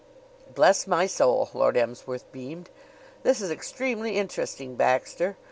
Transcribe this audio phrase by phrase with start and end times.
[0.55, 2.71] "Bless my soul!" Lord Emsworth beamed.
[3.21, 5.37] "This is extremely interesting, Baxter.